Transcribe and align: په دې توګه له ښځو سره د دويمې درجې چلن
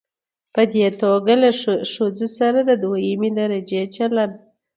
په 0.53 0.61
دې 0.73 0.87
توګه 1.01 1.33
له 1.43 1.49
ښځو 1.93 2.27
سره 2.39 2.59
د 2.69 2.71
دويمې 2.83 3.29
درجې 3.39 3.81
چلن 3.95 4.31